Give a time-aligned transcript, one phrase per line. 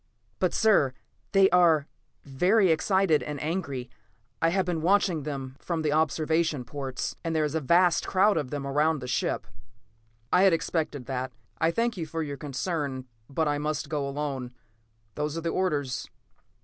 [0.39, 0.93] "But, sir,
[1.31, 1.85] they are
[2.23, 3.87] very excited and angry;
[4.41, 7.15] I have been watching them from the observation ports.
[7.23, 9.45] And there is a vast crowd of them around the ship."
[10.33, 11.31] "I had expected that.
[11.59, 14.55] I thank you for your concern, but I must go alone.
[15.13, 16.09] Those are the orders.